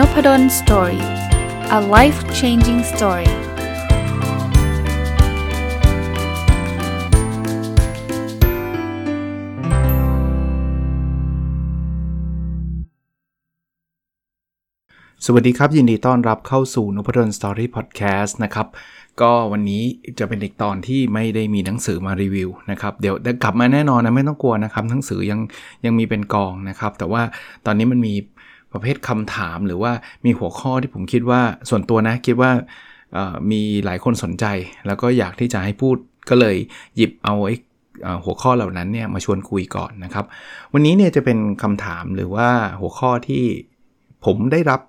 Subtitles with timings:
[0.00, 1.04] n o p p a d o l story
[1.78, 3.32] a life changing story ส
[15.32, 18.66] วัสดีครับ ยินดีต้อนรับเข้าสู่นพดล story podcast นะครับ
[19.20, 19.82] ก็วันนี้
[20.18, 25.40] จะเป็นอีกตอนที่ไม่ได้มีหนังสือมารีวิวนะครับ เดี๋ยวกลับมาแน่นอนนะ ไม่ต้องกลัวนะครับ หนังสือยัง
[25.84, 27.22] ยังมีเป็นกองนะครับ แต่ว่า
[27.66, 28.14] ตอนนี้มันมี
[28.72, 29.92] ประเภทคำถามหรือว่า
[30.24, 32.50] มีหัวข้อที่ผมคิดว่าส่วนตัวนะคิดว่า
[33.50, 34.44] มีหลายคนสนใจ
[34.86, 35.96] แล้วก็อยากที่จะให้พูด
[36.28, 36.56] ก็เลย
[36.96, 37.54] หยิบเอาไอ้
[38.24, 40.24] หัวข้อเหล่านั้นเนี่ยมาชวนคุยก่อนนะครับ
[40.72, 42.48] วันนี้เนี่ยจะเป็นคำถามหรือว่า
[42.80, 43.44] หัวข้อที่
[44.24, 44.80] ผมได้รับ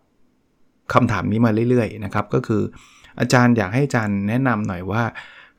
[0.94, 2.62] คำถามนี้มาเรื่อยๆนะครับ ก็คือ
[3.20, 5.04] อาจารย์อยากให้อาจารย์แนะนำหน่อยว่า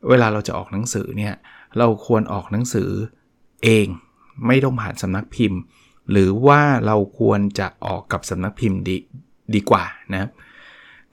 [0.09, 1.35] เวลาเราจะออกหนังสือเนี่ย
[1.79, 2.91] เราควรออกหนังสือ
[3.65, 3.87] เอง
[4.47, 5.61] ไม่ต้องผ่านสำนักพิมพ์
[6.11, 8.97] หรือว่าเราควรจะออกกับสำนักพิมพ์ดี
[9.55, 10.29] ดีกว่านะ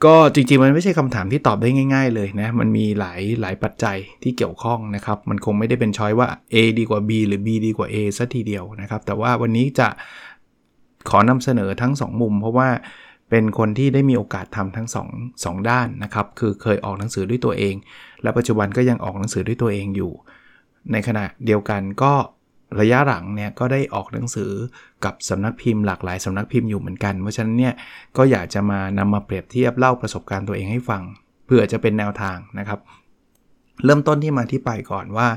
[0.05, 9.87] ก็จริงๆมันไม่ใช่คำถามที่ตอบได้ง่าย ๆ เลยนะ มันมีหลายหลายปัจจัยที่เกี่ยวข้องนะครับ มันคงไม่ได้เป็นช้อยว่า A ดีกว่า B หรือ B ดีกว่า A ซะทีเดียวนะครับ แต่ว่าวันนี้จะ
[11.09, 12.69] ขอนำเสนอทั้ง 2 มุม เพราะว่า
[13.29, 17.75] เป็นคนที่ได้มีโอกาสทำทั้ง2 2ด้านนะครับ คือเคยออกหนังสือด้วยตัวเอง
[18.23, 20.11] และปัจจุบันก็ยังออกหนังสือด้วยตัวเองอยู่
[20.91, 22.13] ในขณะเดียวกันก็
[22.79, 24.51] ระยะหลังเนี่ยก็ได้ออกหนังสือ
[25.05, 27.73] กับสำนักพิมพ์หลากหลายสำนักพิมพ์อยู่เหมือนกัน เพราะฉะนั้นเนี่ย
[28.17, 31.01] ก็อยากจะมานำมาเปรียบเทียบเล่าประสบการณ์ตัวเองให้ฟัง
[31.45, 32.79] เพื่อจะเป็นแนวทางนะครับ
[33.85, 35.27] เริ่มต้นที่มาที่ไปก่อนว่า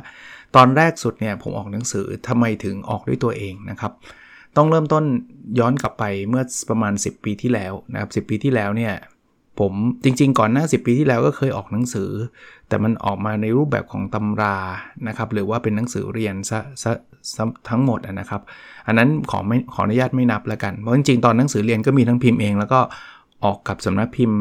[0.56, 3.92] ตอนแรกสุดเนี่ยผมออกหนังสือทำไมถึงออกด้วยตัวเองนะครับ
[4.56, 5.04] ต้องเริ่มต้น
[5.58, 8.94] ย้อนกลับไปเมื่อประมาณ 10 ปีที่แล้วนะครับ10 ปีที่แล้วเนี่ย
[9.60, 9.72] ผม
[10.04, 12.10] จริง ๆ ก่อนหน้า 10 ปีที่แล้วก็เคยออกหนังสือ
[12.68, 14.56] แต่มันออกมาในรูปแบบของตำรา
[15.08, 16.92] นะครับ หรือว่าเป็นหนังสือเรียนซะซะ
[17.68, 18.40] ทั้งหมดนะครับ
[18.86, 22.80] อันนั้นขอไม่ขออนุญาตไม่นับแล้วกัน เพราะจริงๆ ตอนหนังสือเรียนก็มีทั้งพิมพ์เอง แล้วก็
[23.44, 24.38] ออกกับสำนักพิมพ์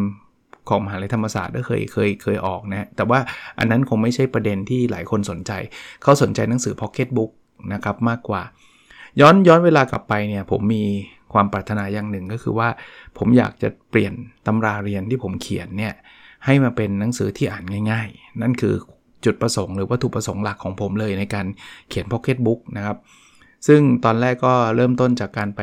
[0.70, 3.20] ของมหาลัยธรรมศาสตร์ก็เคยเคยเคยออกนะแต่ว่า
[3.60, 5.52] อันนั้นคงไม่ใช่ประเด็นที่หลายคนสนใจ
[6.02, 7.32] เขาสนใจหนังสือพ็อกเก็ตบุ๊ก
[7.74, 8.42] นะครับมากกว่า
[9.22, 10.84] ย้อนย้อนเวลากลับไปเนี่ยผมมี
[11.34, 12.70] ความปรารถนาอย่างหนึ่งก็คือว่า
[13.18, 14.14] ผมอยากจะเปลี่ยน
[14.48, 15.94] ตำราเรียนที่ผมเขียนเนี่ย
[16.46, 18.74] ให้มาเป็นหนังสือที่อ่านง่าย ๆ นั่นคือ
[19.26, 21.46] จุดประสงค์หรือวัตถุประสงค์หลักของผมเลยในการ
[21.90, 22.98] เขียนพ็อกเก็ตบุ๊กนะครับ
[23.68, 25.62] ซึ่งตอนแรกก็เริ่มต้นจากการไป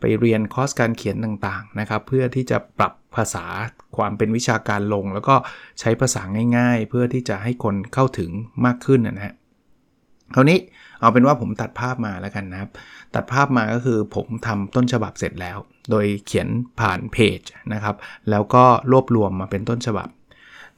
[0.00, 3.44] ไปเรียนคอร์สการเขียนต่างๆนะครับ เพื่อที่จะปรับภาษา
[3.96, 5.34] ความเป็นวิชาการลง แล้วก็
[5.80, 6.22] ใช้ภาษา
[6.56, 8.30] ง่าย ๆ เพื่อที่จะให้คนเข้าถึง
[8.66, 9.34] มากขึ้นนะฮะ
[10.34, 10.58] คราวนี้
[11.00, 12.70] เอาเป็นว่าผมตัดภาพมาแล้วกันนะครับ
[13.14, 15.58] ตัดภาพมาก็คือผมทำต้นฉบับเสร็จแล้ว
[15.90, 16.48] โดยเขียน
[16.80, 17.40] ผ่านเพจ
[17.72, 17.96] นะครับ
[18.30, 20.08] แล้วก็รวบรวมมาเป็นต้นฉบับ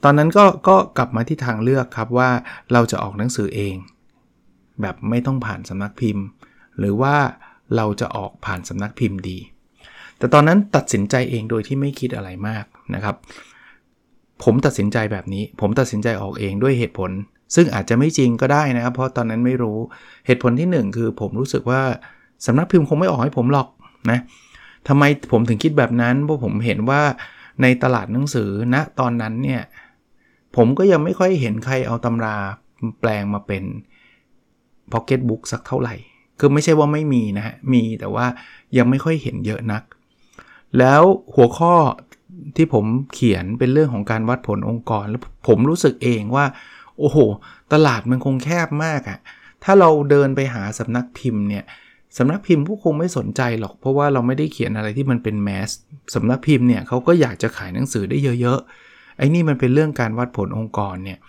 [0.03, 2.29] ตอนนั้นก็ก็กลับมาที่ทางเลือกครับว่า
[2.73, 3.75] เราจะออกหนังสือเอง
[4.81, 6.25] แบบไม่ต้องผ่านสำนักพิมพ์
[6.79, 7.15] หรือว่า
[7.75, 9.37] เราจะออกผ่านสำนักพิมพ์ดี
[10.17, 13.15] แต่ตอนนั้นตัดสินใจเองโดยที่ไม่คิดอะไรมากนะครับ
[14.43, 17.11] ผมตัดสินใจแบบนี้ ผมตัดสินใจออกเองด้วยเหตุผล
[17.55, 19.77] ซึ่งอาจจะไม่จริงก็ได้นะครับ เพราะตอนนั้นไม่รู้
[20.25, 21.81] เหตุผลที่ 1 คือผมรู้สึกว่า
[22.45, 23.67] สำนักพิมพ์คงไม่ออกให้ผมหรอก
[24.11, 24.19] นะ
[24.87, 27.01] ทำไมผมถึงคิดแบบนั้นเพราะผมเห็นว่า
[27.61, 29.61] ในตลาดหนังสือณนะตอนนั้นเนี่ย
[30.55, 32.37] ผมก็ยังไม่ค่อยเห็นใครเอาตำรา
[32.99, 33.63] แปลงมาเป็น
[34.91, 35.95] พ็อกเก็ตบุ๊กสักเท่าไหร่
[36.39, 38.25] คือไม่ใช่ว่าไม่มีนะฮะ มีแต่ว่า
[38.77, 39.83] ยังไม่ค่อยเห็นเยอะนัก
[40.79, 41.01] แล้ว
[41.35, 41.73] หัวข้อ
[42.55, 46.45] ที่ผมเขียนเป็นเรื่องของการวัดผลองค์กร แล้วผมรู้สึกเองว่า
[46.99, 47.17] โอ้โห
[47.73, 49.19] ตลาดมันคงแคบมากอะ
[49.63, 51.63] ถ้าเราเดินไปหาสำนักพิมพ์เนี่ย
[52.17, 55.69] สำนักพิมพ์ผู้คงไม่สนใจหรอก เพราะว่าเราไม่ได้เขียนอะไรที่มันเป็นแมส
[56.15, 61.19] สำนักพิมพ์เนี่ยเขาก็อยากจะขายหนังสือได้เยอะๆ ไอ้นี่มันเป็นเรื่องการวัดผลองค์กรเนี่ย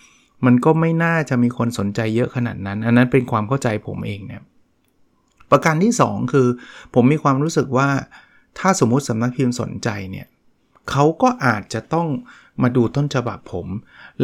[0.46, 4.42] มันก็ไม่น่าจะมีคนสนใจเยอะขนาดนั้น อันนั้นเป็นความเข้าใจผมเองเนี่ย
[5.50, 6.48] ประการที่ 2 คือ
[6.94, 7.88] ผมมีความรู้สึกว่า
[8.58, 10.26] ถ้าสมมุติสำนักพิมพ์สนใจเนี่ย
[10.90, 12.08] เขาก็อาจจะต้อง
[12.62, 13.66] มาดูต้นฉบับผม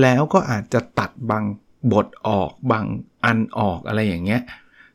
[0.01, 1.45] แล้วก็อาจจะตัดบาง
[1.93, 2.85] บทออกบาง
[3.25, 4.43] อันออกอะไรอย่างเงี้ย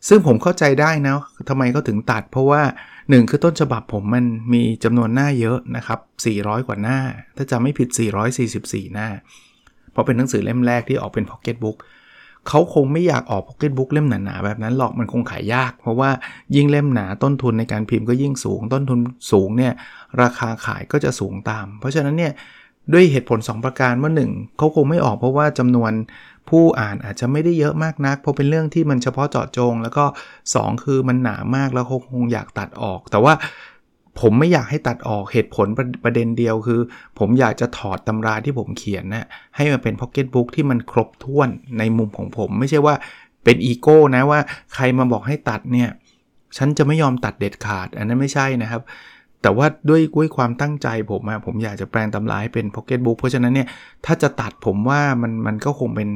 [0.08, 2.62] ซึ่งผมเข้าใจได้นะทำไมเขาถึงตัด เพราะว่า
[2.98, 6.00] 1 คือต้นฉบับผมมันมีจำนวนหน้าเยอะนะครับ
[6.34, 7.00] 400 กว่าหน้า
[7.36, 7.90] ถ้าจำไม่ผิด
[8.42, 9.08] 444 หน้า
[9.92, 11.78] เพราะเป็นหนังสือเล่มแรกที่ออกเป็นพ็อกเก็ตบุ๊ก
[12.48, 16.10] เขาคงไม่อยากออกพ็อกเก็ตบุ๊กเล่มหนาๆแบบนั้นหรอกมันคงขายยาก เพราะว่า
[16.56, 19.00] ยิ่งเล่มหนาต้นทุนในการพิมพ์ก็ยิ่งสูง ต้นทุน
[19.32, 19.74] สูงเนี่ย
[20.22, 22.34] ราคาขายก็จะสูงตาม เพราะฉะนั้นเนี่ย
[22.94, 25.92] ด้วยเหตุผล 2 ประการว่า 1เขาคงไม่ออกเพราะว่าจำนวน
[26.50, 30.06] ผู้อ่านอาจจะไม่ได้เยอะมากนัก เพราะเป็นเรื่องที่มันเฉพาะเจาะจง แล้วก็
[30.46, 33.34] 2 คือมันหนามากแล้วเขาคงอยากตัดออก แต่ว่า
[34.20, 36.80] ผมไม่อยากให้ตัดออกเหตุผลประประเด็นเดียวคือ
[37.20, 42.96] ผมอยากจะถอดตำราที่ผมเขียนนะให้มันเป็นพ็อกเก็ตบุ๊กที่มันครบถ้วนในมุมของผม ไม่ใช่ว่า
[43.44, 44.40] เป็นอีโก้นะว่า
[44.74, 45.90] ใครมาบอกให้ตัดเนี่ย
[46.58, 48.82] ฉันจะไม่ยอมตัดเด็ดขาด อันนั้นไม่ใช่นะครับ
[49.42, 53.68] แต่ว่าด้วยด้วยความตั้งใจผมอะผมอยากจะแปลงตำราให้เป็นพ็อกเก็ตบุ๊กเพราะฉะนั้นเนี่ย
[54.06, 56.10] ถ้าจะตัดผมว่ามันมันก็คงเป็น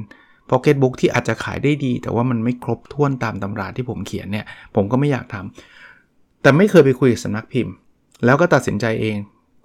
[0.50, 4.46] พ็อกเก็ตบุ๊กที่อาจจะขายได้ดี แต่ว่ามันไม่ครบถ้วนตามตำราที่ผมเขียนเนี่ย
[4.76, 7.74] ผมก็ไม่อยากทำแต่ไม่เคยไปคุยกับสำนักพิมพ์
[8.26, 9.16] แล้วก็ตัดสินใจเอง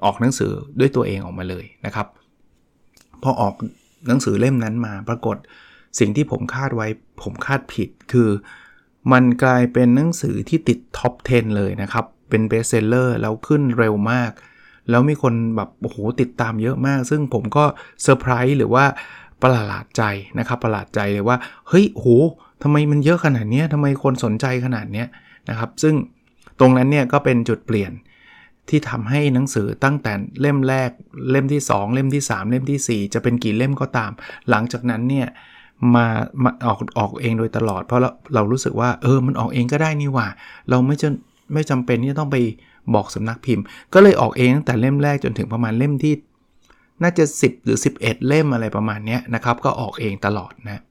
[0.04, 2.06] ออกหนังสือด้วยตัวเองออกมาเลยนะครับ
[3.22, 3.54] พอออก
[4.08, 5.36] หนังสือเล่มนั้นมาปรากฏ
[5.98, 6.86] สิ่งที่ผมคาดไว้
[7.22, 8.28] ผมคาดผิดคือ
[9.12, 14.32] มันกลายเป็นหนังสือที่ติด top 10 เลยนะครับ เป็น bestseller แล้วขึ้นเร็วมาก
[14.90, 17.64] แล้วมีคนแบบโอ้โหติดตามเยอะมาก ซึ่งผมก็
[18.02, 18.84] เซอร์ไพรส์หรือว่า
[19.42, 20.02] ประหลาดใจ
[20.38, 21.36] นะครับประหลาดใจเลยว่า
[21.68, 22.06] เฮ้ยโห
[22.62, 25.04] ทำไมมันเยอะขนาดนี้ทำไมคนสนใจขนาดนี้
[25.48, 25.94] นะครับ ซึ่ง
[26.60, 27.92] ตรงนั้นเนี่ยก็เป็นจุดเปลี่ยน
[28.68, 30.90] ที่ทำให้หนังสือตั้งแต่เล่มแรก
[31.30, 34.10] เล่มที่ 2 เล่มที่ 3 เล่มที่ 4 จะเป็นกี่เล่มก็ตาม
[34.50, 35.28] หลังจากนั้นเนี่ย
[35.94, 36.06] มา
[36.42, 40.26] มาออกออกเองโดยตลอด เพราะเราเรารู้สึกว่าเออมันออกเองก็ได้นี่ว่า
[40.70, 41.08] เราไม่จะ
[41.52, 42.36] ไม่จำเป็นที่จะต้องไป
[42.94, 43.64] บอกสำนักพิมพ์
[43.94, 46.14] ก็เลยออกเองตั้งแต่เล่มแรกจนถึงประมาณเล่มที่
[47.02, 50.82] น่าจะ 10 หรือ 11 เล่มอะไรประมาณนี้นะครับ ก็ออกเองตลอดนะ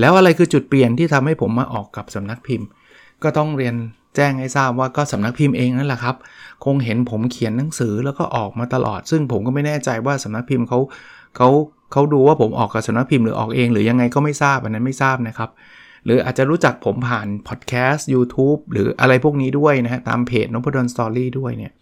[0.00, 2.66] แล้วอะไรคือจุดเปลี่ยนที่ทำให้ผมมาออกกับสำนักพิมพ์
[3.22, 3.74] ก็ต้องเรียน
[4.16, 6.16] แจ้งให้ทราบว่าก็สำนักพิมพ์เองนั่นแหละครับ
[6.64, 10.78] คงเห็นผมเขียนหนังสือแล้วก็ออกมาตลอด ซึ่งผมก็ไม่แน่ใจว่าสำนักพิมพ์เขา
[11.36, 11.48] เขา
[11.92, 15.50] เขาดูว่าผมออกกับสำนักพิมพ์หรือออกเอง หรือยังไงก็ไม่ทราบอันนั้นไม่ทราบนะครับ
[16.04, 21.72] หรืออาจจะรู้จักผมผ่านพอดแคสต์ YouTube หรืออะไรพวกนี้ด้วยนะฮะ ตามเพจ Nopadol's Story ด้วยเนี่ย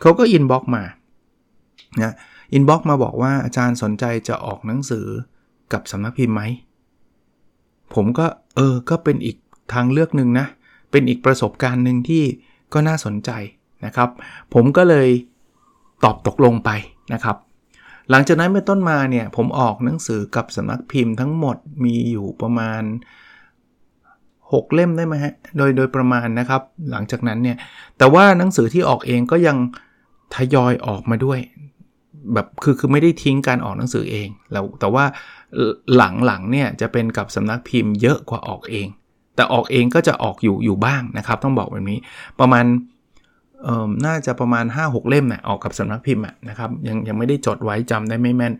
[0.00, 0.84] เขาก็ inbox มา
[2.02, 2.14] นะ
[2.52, 5.06] inbox มาบอกว่าอาจารย์สนใจจะออกหนังสือ
[5.72, 6.42] กับสำนักพิมพ์ไหม
[7.94, 8.26] ผมก็
[8.56, 9.36] เออ ก็เป็นอีก
[9.72, 10.46] ทางเลือกหนึ่งนะ
[10.90, 12.24] เป็นอีกประสบการณ์หนึ่งที่
[12.72, 13.30] ก็น่าสนใจ
[13.84, 14.10] นะครับ
[14.54, 15.08] ผมก็เลย
[16.04, 16.70] ตอบตกลงไป
[17.12, 17.36] นะครับ
[18.10, 22.82] หลังจากนั้นเป็นต้นมาเนี่ย ผมออกหนังสือกับสำนักพิมพ์ทั้งหมดมีอยู่ประมาณ
[24.52, 27.56] 6 เล่มได้ไหมฮะโดยโดยประมาณนะครับ หลังจากนั้นเนี่ย
[27.98, 29.56] แต่ว่าหนังสือที่ออกเองก็ยัง
[30.34, 31.38] ทยอยออกมาด้วย
[32.34, 35.04] แบบคือคือไม่ได้ทิ้งการออกหนังสือเองแล้วแต่ว่า
[35.96, 38.86] หลังๆเนี่ยจะเป็นกับสำนักพิมพ์เยอะกว่าออกเอง
[39.36, 41.98] แต่ออกเองก็จะออกอยู่อยู่บ้างนะครับ ต้องบอกแบบนี้
[42.40, 42.64] ประมาณ
[43.62, 48.54] เอ่อน่าจะประมาณ 5-6 เล่มนะออกกับสำนักพิมพ์นะครับยังยังไม่ได้จดไว้จำได้ไม่แม่น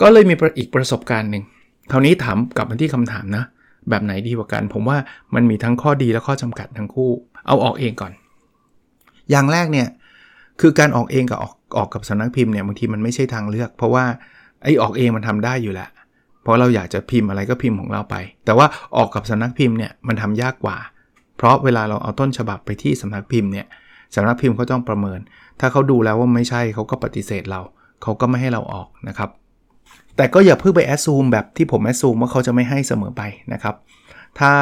[0.00, 1.44] ก็เลยมีอีกประสบการณ์หนึ่ง
[1.90, 3.44] คราวนี้ถามกลับมาที่คำถามนะ
[3.88, 4.98] แบบไหนดีกว่ากัน ผมว่า
[5.34, 7.10] มันมีทั้งข้อดีและข้อจำกัดทั้งคู่
[7.46, 8.12] เอาออกเองก่อน
[9.30, 9.88] อย่างแรกเนี่ย
[10.60, 14.04] คือการออกเองกับออกออกกับสำนักพิมพ์เนี่ยบางทีมันไม่ใช่ทางเลือก เพราะว่า
[14.64, 15.90] ไอ้ออกเองมันทำได้อยู่แล้ว
[16.48, 18.66] ราะเราอยากจะพิมพ์อะไรก็พิมพ์ของเราไป แต่ว่า
[18.96, 20.76] ออกกับสำนักพิมพ์เนี่ยมันทำยากกว่า
[21.36, 23.66] เพราะเวลาเราเอาต้นฉบับไปที่สำนักพิมพ์เนี่ย
[24.14, 25.18] สำนักพิมพ์เขาต้องประเมิน
[25.60, 27.60] ถ้าเขาดูแล้วว่าไม่ใช่เขาก็ปฏิเสธเรา
[28.02, 29.30] เขาก็ไม่ให้เราออกนะครับ
[30.18, 33.22] แต่ก็อย่าเพิ่งไปแอดซูมแบบที่ผมแอดซูมว่าเขาจะไม่ให้เสมอไป
[33.52, 33.74] นะครับ
[34.38, 34.52] ถ้า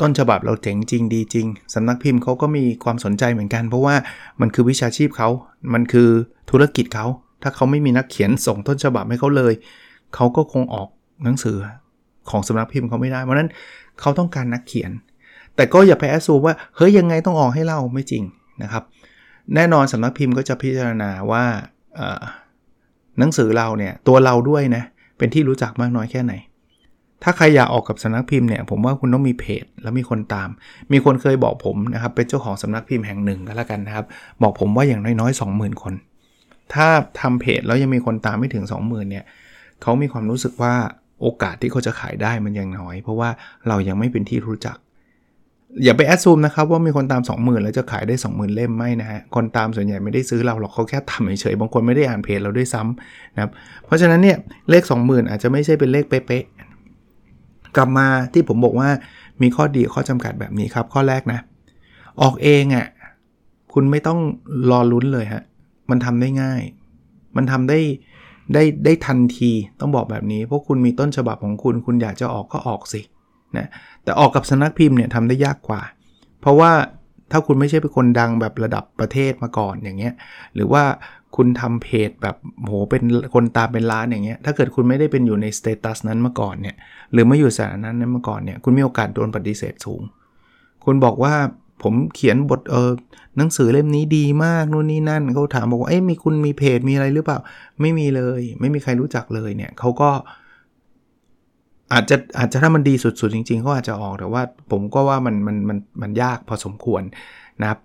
[0.00, 3.94] ต้นฉบับเราเจ๋งจริงดีจริงสำนักพิมพ์เขาก็มีความสนใจเหมือนกัน เพราะว่า
[4.40, 5.28] มันคือวิชาชีพเขา
[5.74, 6.08] มันคือ
[6.50, 7.06] ธุรกิจเขา
[7.42, 9.54] ถ้าเขาไม่มีนักเขียนส่งต้นฉบับให้เขาเลย
[10.14, 10.88] เขาก็คงออก
[11.24, 11.56] หนังสือ
[12.30, 13.50] ของสำนักพิมพ์เขาไม่ได้ เพราะนั้น
[14.00, 14.90] เขาต้องการนักเขียน
[15.56, 18.22] แต่ก็อย่าไปแอสซูมว่าเฮ้ยยังไงต้องออกให้เราไม่จริง
[18.62, 18.82] นะครับ
[19.54, 21.44] แน่นอนสำนักพิมพ์ก็จะพิจารณาว่า
[23.18, 24.84] หนังสือเราเนี่ยตัวเราด้วยนะ
[25.18, 26.34] เป็นที่รู้จักมากน้อยแค่ไหน
[27.22, 30.48] ถ้าใครอยากออกกับสำนักพิมพ์เนี่ยผมว่าคุณต้องมีเพจแล้วมีคนตาม
[30.92, 34.06] มีคนเคยบอกผมนะครับเป็นเจ้าของสำนักพิมพ์แห่งหนึ่งก็แล้วกันนะครับ
[34.42, 35.94] บอกผมว่าอย่างน้อยๆ 20,000 คน
[36.74, 36.86] ถ้า
[37.20, 39.24] ทำเพจแล้วยังมีคนตามไม่ถึง 20,000เนี่ย
[39.82, 40.74] เขามีความรู้สึกว่า
[41.22, 43.30] โอกาสที่เขาจะขายได้มันยังน้อย เพราะว่า
[43.68, 44.76] เรายังไม่เป็นที่รู้จัก
[45.84, 53.50] อย่าไปแอดซูมนะครับว่ามีคนตาม 20,000 แล้วจะขายได้ 20,000 เล่มไม่นะฮะ คนตามส่วนใหญ่ไม่ได้ซื้อเราหรอกเขาแค่ทำเฉยๆบางคนไม่ได้อ่านเพจเราด้วยซ้ำนะครับ
[53.84, 54.38] เพราะฉะนั้นเนี่ย
[54.70, 58.88] เลข 20,000 อาจจะไม่ใช่เป็นเลขเป๊ะๆกลับมาที่ผมบอกว่า
[59.42, 61.40] มีข้อดีข้อจำกัดแบบนี้ครับ ข้อแรกนะ
[62.22, 62.86] ออกเองอะ่ะ
[63.72, 64.18] คุณไม่ต้อง
[64.70, 65.42] รอลุ้นเลยฮะ
[65.90, 66.62] มันทำได้ง่าย
[67.36, 67.78] มันทำได้
[68.54, 73.00] ได้ได้ทันทีต้องบอกแบบนี้เพราะคุณมีต้นฉบับของคุณ คุณอยากจะออกก็ออกสิ
[73.56, 73.66] นะ
[74.04, 75.82] แต่ออกกับสนักพิมพ์เนี่ยทำได้ยากกว่า
[76.40, 76.72] เพราะว่า
[77.30, 80.14] ถ้าคุณไม่ใช่เป็นคนดังแบบระดับประเทศมาก่อนอย่างเงี้ย
[80.54, 80.82] หรือว่า
[81.36, 83.02] คุณทำเพจแบบโหเป็น
[83.34, 86.76] คนตามเป็นล้านอย่างเงี้ยถ้าเกิดคุณไม่ได้เป็นอยู่ในสเตตัสนั้นมาก่อนเนี่ย
[87.12, 90.02] หรือไม่อยู่สถานะนั้นมาก่อนเนี่ยคุณมีโอกาสโดนปฏิเสธสูง
[90.84, 91.34] คุณบอกว่า
[91.82, 92.90] ผมเขียนบทเออ
[93.36, 97.38] หนังสือเล่มนี้ดีมากนู่นนี่นั่นเขาถามบอกว่าเอ้ยมีคุณมีเพจมีอะไรหรือเปล่า
[97.80, 100.10] ไม่มีเลย ไม่มีใครรู้จักเลยเนี่ยเขาก็
[101.92, 107.02] อาจจะอาจจะถ้ามันดีสุดๆ จริงๆเขาอาจจะออกแต่ว่าผมก็ว่ามันมันมันมันยากพอสมควร
[107.60, 107.78] นะครับ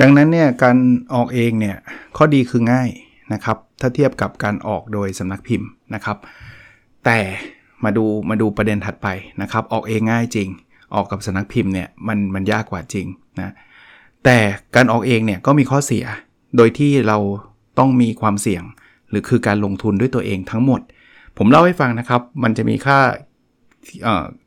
[0.00, 0.76] ดังนั้นเนี่ยการ
[1.14, 1.76] ออกเองเนี่ย
[2.16, 2.88] ข้อดีคือง่าย
[3.32, 6.16] นะครับ ถ้าเทียบกับการออกโดยสำนักพิมพ์นะครับ
[7.04, 7.18] แต่
[7.84, 9.08] มาดูมาดูประเด็นถัดไป
[9.42, 10.48] นะครับ ออกเองง่ายจริง
[10.94, 13.06] ออกกับสำนักพิมพ์เนี่ยมันมันยากกว่าจริง
[13.40, 13.52] นะ
[14.24, 14.38] แต่
[14.76, 16.04] การออกเองเนี่ยก็มีข้อเสีย
[16.56, 17.18] โดยที่เรา
[17.78, 18.62] ต้องมีความเสี่ยง
[19.10, 20.80] หรือคือการลงทุนด้วยตัวเองทั้งหมด
[21.38, 22.98] ผมเล่าให้ฟังนะครับ มันจะมีค่า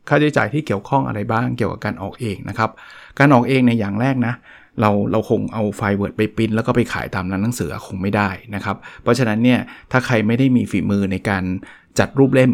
[0.08, 2.70] ค่าใช้จ่ายที่เกี่ยวข้องอะไรบ้างเกี่ยวกับการออกเองนะครับ
[3.18, 4.34] การออกเองในอย่างแรกนะ
[4.80, 11.44] เราเราคงเอาไฟล์ Word ไปปริ้นแล้วก็ไปขายตามร้านหนังสือคงไม่ได้นะครับ เพราะฉะนั้นเนี่ยถ้าใครไม่ได้มีฝีมือในการ
[11.98, 12.52] จัดรูปเล่ม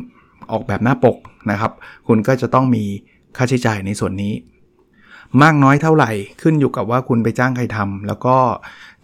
[0.53, 1.17] ออกแบบหน้าปก
[1.51, 1.73] นะครับ
[2.09, 2.85] คุณก็จะต้องมี
[3.37, 4.35] ค่าใช้จ่ายในส่วนนี้
[5.43, 6.11] มากน้อยเท่าไหร่
[6.43, 8.37] ขึ้นอยู่กับว่าคุณไปจ้างใครทำแล้วก็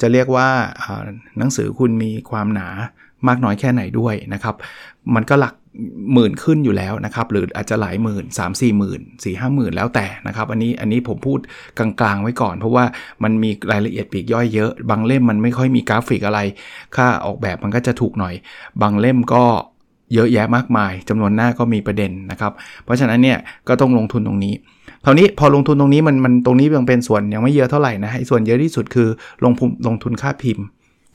[0.01, 0.49] จะเรียกว่า
[1.39, 2.69] หนังสือคุณมีความหนา
[3.29, 4.55] มากน้อยแค่ไหนด้วยนะครับ
[5.15, 5.55] มันก็หลัก
[6.15, 11.39] หมื่นขึ้นอยู่แล้วนะครับ หรืออาจจะหลายหมื่น 3 4 0 0 0 0 4 5หมื่นแล้วแต่นะครับ อันนี้อันนี้ผมพูด
[11.79, 12.85] กลางๆไว้ก่อน เพราะว่า
[13.23, 16.41] มันมีรายละเอียดปีกย่อยเยอะ บางเล่มมันไม่ค่อยมีกราฟิกอะไร
[16.97, 18.35] ค่าออกแบบมันก็จะถูกหน่อย
[18.83, 19.45] บางเล่มก็
[20.15, 22.53] เยอะแยะมากมายจำนวนหน้าก็มีประเด็นนะครับ
[22.85, 23.39] เพราะฉะนั้นเนี่ย
[23.69, 24.55] ก็ต้องลงทุนตรงนี้
[25.05, 29.09] คราวนี้พอลงทุนตรงนี้มันมันตรงนี้ยังเป็นส่วนยังไม่เยอะเท่าไหร่นะไอ้ส่วนเยอะที่สุดคือ
[29.45, 29.53] ลง
[29.87, 30.65] ลงทุนค่าพิมพ์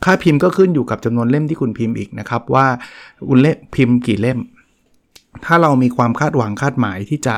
[0.04, 2.66] ค่าพิมพ์ก็ขึ้นอยู่กับจำนวนเล่มที่คุณพิมพ์อีกนะครับ ว่า
[3.28, 4.38] คุณเล่มพิมพ์กี่เล่ม
[5.44, 7.34] ถ้าเรามีความคาดหวังคาดหมายที่จะ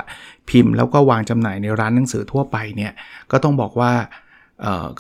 [0.50, 2.92] พิมพ์แล้วก็วางจำหน่ายในร้านหนังสือทั่วไปเนี่ย
[3.30, 3.92] ก็ต้องบอกว่า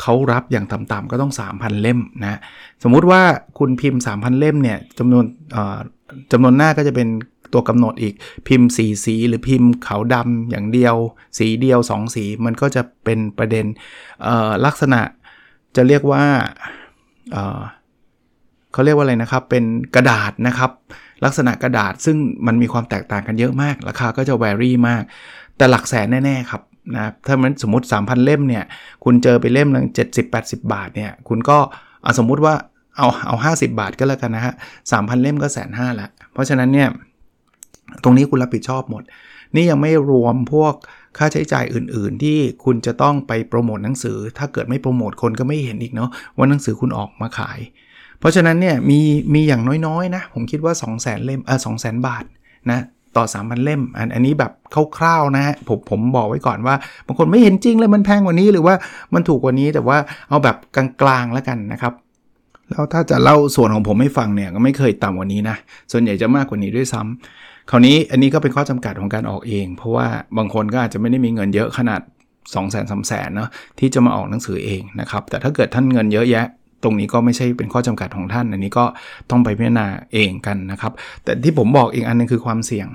[0.00, 2.38] เขารับอย่างต่ำๆก็ต้อง 3,000 เล่มนะ
[2.82, 3.22] สมมุติว่า
[3.58, 5.24] คุณพิมพ์ 3,000 เล่มเนี่ยจำนวน
[6.32, 7.08] จำนวนหน้าก็จะเป็น
[7.52, 8.14] ตัวกำหนดอีก
[8.48, 10.96] พิมพ์สีสี หรือพิมพ์ขาวดำอย่างเดียว
[11.38, 13.66] สีเดียว 2 สี มันก็จะเป็นประเด็น
[14.66, 15.00] ลักษณะ
[15.76, 16.24] จะเรียกว่า
[18.72, 20.70] เขาเรียกว่าอะไรนะครับ เป็นกระดาษนะครับ
[21.24, 25.02] ลักษณะกระดาษซึ่งมันมีความแตกต่างกันเยอะมาก ราคาก็จะแวรี่มาก
[25.56, 26.62] แต่หลักแสนแน่ ๆ ครับ
[26.96, 28.64] นะถ้ามันสมมติ 3,000 เล่มเนี่ย
[29.04, 29.82] คุณเจอไปเล่มละ
[30.24, 31.58] 70-80 บาทเนี่ย คุณก็
[32.18, 32.54] สมมุติว่า
[32.96, 34.54] เอาเอา 50 บาทก็แล้วกันนะฮะ
[34.92, 36.88] สามพันเล่มก็แสนห้าละ เพราะฉะนั้นเนี่ย
[38.02, 39.02] ตรงนี้คุณรับผิดชอบหมด
[39.54, 40.74] นี่ยังไม่รวมพวก
[41.18, 47.60] ค่าใช้จ่ายอื่น ๆ ที่คุณจะต้องไปโปรโมทหนังสือ ถ้าเกิดไม่โปรโมทคนก็ไม่เห็นอีกเนาะว่าหนังสือคุณออกมาขาย
[48.20, 49.00] เพราะฉะนั้นเนี่ยมี
[49.34, 52.24] มีอย่างน้อยๆนะผมคิดว่า 2 0 0 0 0 0เล่มเออสองแสนบาท
[52.70, 52.80] นะ
[53.16, 54.52] ต่อ 3,000 เล่ม อันอันนี้แบบ
[54.96, 56.74] คร่าวๆนะฮะผมผมบอกไว้ก่อนว่า
[57.06, 58.74] บางคนไม่เห็นจริงเลยมันแพงกว่านี้หรือว่า
[59.14, 59.98] มันถูกกว่านี้แต่ว่า
[60.28, 61.92] เอาแบบกลางๆแล้วกันนะครับ
[62.70, 65.56] แล้วถ้าจะเล่าส่วนของผมให้ฟังเนี่ยก็ไม่เคยต่ำกว่านี้นะ
[65.92, 70.06] ส่วนใหญ่จะมากกว่านี้ด้วยซ้ำ คราวนี้อันนี้ก็เป็นข้อจำกัดของการออกเอง เพราะว่า
[70.38, 72.00] บางคนก็อาจจะไม่ได้มีเงินเยอะขนาด
[72.54, 73.48] 2 0 0 0 0 0 3 0 0 0 0เนาะ
[73.78, 76.46] ที่จะมาออกหนังสือเองนะครับแต่ถ้าเกิดท่านเงินเยอะแยะ
[76.82, 78.84] ตรงนี้ก็ไม่ใช่เป็นข้อจำกัดของท่าน อันนี้ก็
[79.30, 80.92] ต้องไปพิจารณาเองกันนะครับ
[81.24, 82.86] แต่ที่ผมบอกอีกอันนึงคือความเสี่ยง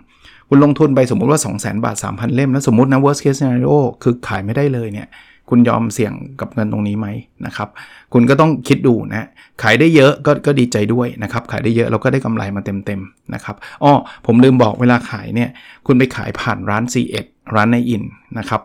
[0.50, 5.08] คุณลงทุนไปสมมุติว่า 2 0 0 0 0 0 บาท 3,000 เล่มแล้วสมมตินะ worst case scenario คือขายไม่ได้เลยเนี่ย
[5.49, 7.07] คุณยอมเสี่ยงกับเงินตรงนี้ไหม
[7.45, 7.69] นะครับ
[8.13, 9.27] คุณก็ต้องคิดดูนะ
[9.63, 13.93] ขายได้เยอะก็ก็ดีใจด้วยนะครับ ขายได้เยอะเราก็ได้กำไรมาเต็มๆนะครับอ้อ
[14.25, 15.49] ผมลืมบอกเวลาขายเนี่ย
[15.87, 17.25] คุณไปขายผ่านร้าน C1
[17.55, 18.03] ร้านในอิน
[18.39, 18.61] นะครับ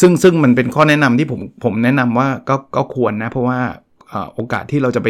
[0.00, 3.60] ซึ่งซึ่งมันเป็นข้อแนะนำที่ผมผมแนะนำว่าก็ก็ควรนะ เพราะว่า
[4.34, 5.08] โอกาสที่เราจะไป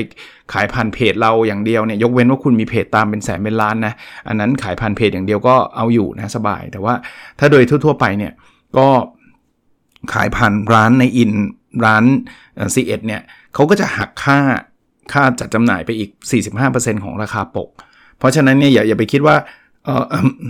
[0.52, 3.94] ขายผ่านเพจเราอย่างเดียวเนี่ยยกเว้นว่าคุณมีเพจตามเป็นแสนเป็นล้านนะ
[4.28, 6.94] อันนั้นขายผ่านเพจอย่างเดียวก็เอาอยู่นะสบาย แต่ว่า
[7.38, 8.32] ถ้าโดยทั่วๆไปเนี่ย
[8.78, 8.88] ก็
[10.12, 11.30] ขายผ่านร้านในอิน
[11.84, 12.04] ร้าน
[12.75, 13.22] ซีเอ็ดเนี่ย
[13.54, 14.38] เขาก็จะหักค่า
[15.12, 16.10] ค่าจัดจำหน่ายไปอีก
[16.56, 17.68] 45%ของราคาปก
[18.18, 19.36] เพราะฉะนั้นเนี่ยอย่าอย่าไปคิดว่า
[19.84, 19.88] เ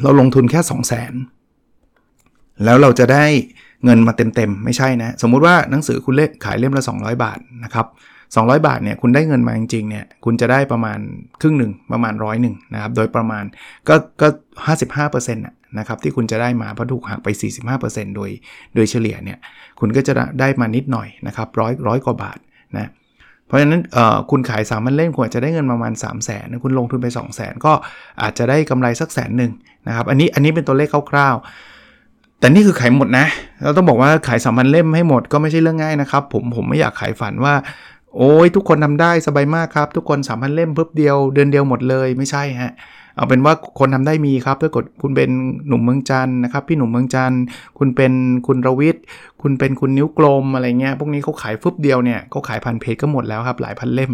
[0.02, 3.25] เราลงทุนแค่ 2 0 0 0 0 0แล้วเราจะได้
[3.84, 7.86] เงินมาเต็มๆ ไม่ใช่นะ สมมุติว่าหนังสือคุณเล่ขายเล่มละ 200 บาทนะครับ
[8.35, 10.99] 200 บาทเนี่ยคุณได้เงินมาจริงๆเนี่ยคุณจะได้ประมาณ
[11.40, 13.45] ครึ่งหนึ่งประมาณร้อยหนึ่งนะครับโดยประมาณ
[13.88, 14.28] ก็ก็
[14.87, 17.28] 55%นะนะครับที่คุณจะได้มาเพราะถูกหักไป
[17.73, 18.30] 45%โดย
[18.75, 19.38] โดยเฉลี่ยเนี่ย
[19.80, 22.38] คุณก็จะได้มานิดหน่อยนะครับร้อยร้อยกว่าบาท
[22.76, 22.90] นะ
[23.47, 23.83] เพราะฉะนั้น
[24.30, 27.73] คุณขาย3ามเล่มควรจะได้เงินประมาณ 3 0 0แสนคุณลงทุนไป 2 0 0แสนก็
[28.23, 29.52] อาจจะได้กำไรสักแสนหนึ่ง
[29.88, 33.26] นะครับอันนี้อันนี้เป็นตัวเลขคร่าวๆ แต่นี่คือขายหมดนะ
[33.62, 37.54] เราต้องบอกว่าขายสามพันเล่มให้หมดก็ไม่ใช่เรื่องง่ายนะครับ ผมผมไม่อยากขายฝันว่า
[38.16, 42.73] โอ้ยทุกคนทาได้สบายมากครับ ทุกคนสามพันเล่มปุ๊บเดียวเดือนเดียวหมดเลยไม่ใช่ฮะ
[43.16, 45.30] เอาเป็นว่าคนทำได้มีครับถ้ากดคุณเป็น
[45.68, 47.32] หนุ่มเมืองจันนะครับพี่หนุ่มเมืองจัน
[47.78, 48.12] คุณเป็น
[48.46, 49.02] คุณรวิทย์
[49.42, 54.12] คุณเป็นคุณนิ้วกลมอะไรเงี้ยพวกนี้เขาขายฟึบเดียวเนี่ยเขาขายพันเพจก็หมดแล้วครับหลายพันเล่ม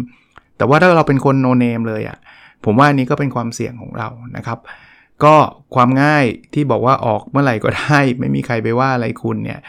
[0.57, 2.17] แต่ว่าถ้าเราเป็นคนโนเนมเลยอะ่ะ
[2.65, 4.59] ผมว่านี้ก็เป็นความเสี่ยงของเรานะครับ
[5.23, 5.35] ก็
[5.75, 9.59] ความง่ายที่บอกว่าออกเมื่อไหร่ก็ได้ ไม่มีใครไปว่าอะไรคุณเนี่ย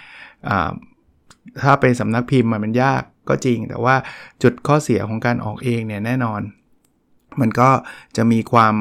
[1.62, 3.95] ถ้าเป็นสำนักพิมพ์มันยาก ก็จริง แต่ว่า
[4.43, 6.40] จุดข้อเสียของการออกเองเนี่ยแน่นอน
[7.40, 7.71] มันก็
[8.16, 8.75] จะมีความ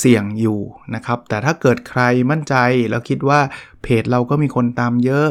[0.00, 0.60] เสี่ยงอยู่
[0.94, 2.54] นะครับ แต่ถ้าเกิดใครมั่นใจ
[2.90, 3.40] แล้วคิดว่า
[3.82, 5.28] เพจเราก็มีคนตามเยอะ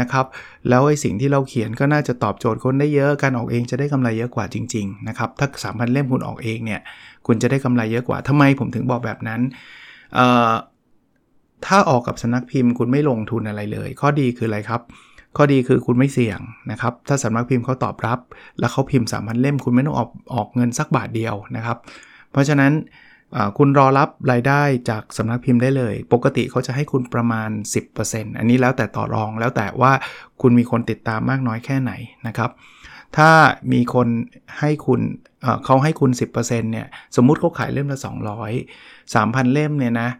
[0.00, 0.26] นะครับ
[0.68, 6.80] แล้วไอ้สิ่งที่เราเขียนก็น่าจะตอบโจทย์คนได้เยอะการออกเองจะได้กำไรเยอะกว่าจริงๆนะครับถ้าสามพันเล่มคุณออกเองเนี่ย
[7.26, 9.40] คุณจะได้กำไรเยอะกว่าทำไมผมถึงบอกแบบนั้น
[11.66, 14.80] ถ้าออกกับสนักพิมพ์คุณไม่ลงทุนอะไรเลย ข้อดีคืออะไรครับ
[15.36, 18.18] ข้อดีคือคุณไม่เสี่ยงนะครับ ถ้าสำนักพิมพ์เขาตอบรับ
[18.58, 21.76] แล้วเขาพิมพ์3,000เล่ม คุณไม่ต้องออกออกเงินสักบาทเดียวนะครับ
[22.30, 22.72] เพราะฉะนั้น
[23.58, 27.50] คุณรอรับรายได้จากสำนักพิมพ์ได้เลย ปกติเขาจะให้คุณประมาณ
[27.94, 29.92] 10%อันนี้แล้วแต่ต่อรองแล้วแต่ว่า
[30.40, 31.92] คุณมีคนติดตามมากน้อยแค่ไหน
[32.26, 32.50] นะครับ
[33.16, 33.30] ถ้า
[33.72, 34.08] มีคน
[34.58, 35.00] ให้คุณ
[35.64, 37.98] เขาให้คุณ 10%เนี่ย สมมุติเขาขายเล่มละ
[38.56, 40.10] 200 3,000 เล่มเนี่ยนะ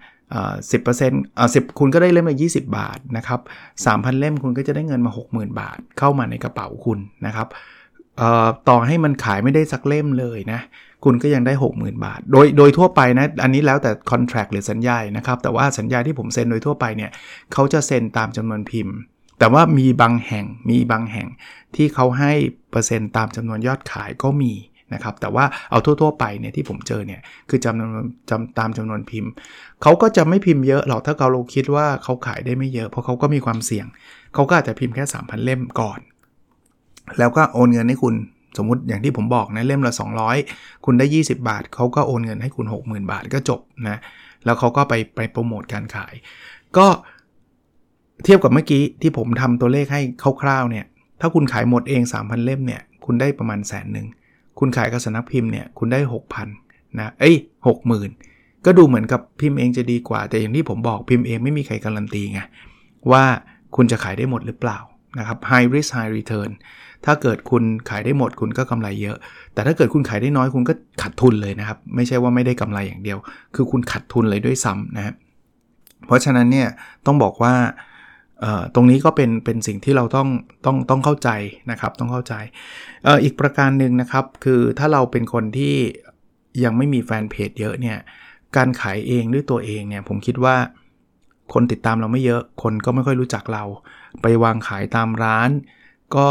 [0.71, 1.23] สิบเปอร์เซ็นต์
[1.55, 3.41] สิบคุณก็ได้เล่มละยี่สิบบาทนะครับ
[3.87, 7.49] สามพันเล่มคุณก็จะได้เงินมา 60,000 บาท เข้ามาในกระเป๋าคุณนะครับ
[8.69, 10.61] ต่อให้มันขายไม่ได้สักเล่มเลยนะ
[11.05, 17.11] คุณก็ยังได้ 60,000 บาท โดยโดยทั่วไปนะ อันนี้แล้วแต่คอนแท็กหรือสัญญานะครับ แต่ว่าสัญญาที่ผมเซ็นโดยทั่วไปเนี่ย
[17.53, 18.97] เขาจะเซ็นตามจำนวนพิมพ์
[19.39, 21.29] แต่ว่ามีบางแห่งมีบางแห่ง
[21.77, 22.33] ที่เขาให้
[22.71, 24.53] เปอร์เซ็นต์ตามจำนวนยอดขายก็มี
[24.95, 27.91] นะครับ แต่ว่าเอาทั่ว ๆ ไปเนี่ยที่ผมเจอเนี่ยคือจำนวน
[28.31, 29.31] จำตามจำนวนพิมพ์
[29.83, 33.87] เขาก็จะไม่พิมพ์เยอะหรอกถ้าเราคิดว่าเขาขายได้ไม่เยอะ เพราะเขาก็มีความเสี่ยง
[34.35, 36.01] เขาก็อาจจะพิมพ์แค่ 3,000 เล่มก่อน
[37.19, 38.15] แล้วก็โอนเงินให้คุณ
[38.59, 39.93] สมมุติอย่างที่ผมบอกนะเล่มละ
[40.39, 43.99] 200 คุณได้ 20 บาท เขาก็โอนเงินให้คุณ 60,000 บาทก็จบนะ
[44.45, 46.15] แล้วเขาก็ไปไปโปรโมทการขาย
[46.77, 46.87] ก็
[48.25, 50.03] เทียบกับเมื่อกี้ที่ผมทำตัวเลขให้
[50.43, 50.87] คร่าวๆเนี่ย
[51.21, 54.07] ถ้าคุณขายหมดเอง 3,000 เล่มเนี่ยคุณได้ประมาณแสนหนึ่ง
[54.59, 56.01] คุณขายกับสนักพิมพ์เนี่ยคุณได้
[56.45, 56.47] 6,000
[56.99, 57.37] นะเอ้ย
[57.97, 62.41] 60,000ก็ดูเหมือนกับพิมพ์เองจะดีกว่า แต่อย่างที่ผมบอกพิมพ์เองไม่มีใครการันตีไง
[63.11, 63.25] ว่า
[63.77, 64.79] คุณจะขายได้หมดหรือเปล่า
[65.19, 66.51] นะครับ high risk high return
[67.05, 69.17] ถ้าเกิดคุณขายได้หมดคุณก็กำไรเยอะ
[69.55, 70.73] แต่ถ้าเกิดคุณขายได้น้อยคุณก็
[71.03, 73.19] ขาดทุนเลยนะครับ ไม่ใช่ว่าไม่ได้กำไรอย่างเดียว
[73.55, 75.15] คือคุณขาดทุนเลยด้วยซ้ำนะครับ
[76.07, 76.69] เพราะฉะนั้นเนี่ย
[77.07, 77.55] ต้องบอกว่า
[78.75, 80.29] ตรงนี้ก็เป็นเป็นสิ่งที่เราต้อง
[80.67, 81.31] ต้องต้องเข้าใจ
[81.71, 82.35] นะครับต้องเข้าใจ
[83.07, 85.75] ออีกประการหนึ่งนะครับ คือถ้าเราเป็นคนที่
[86.65, 87.99] ยังไม่มีแฟนเพจเยอะเนี่ย
[88.57, 90.57] การขายเองด้วยตัวเองเนี่ยผมคิดว่า
[91.53, 93.65] คนติดตามเราไม่เยอะคนก็ไม่ค่อยรู้จักเรา
[94.23, 95.51] ไปวางขายตามร้าน
[96.17, 96.29] ก็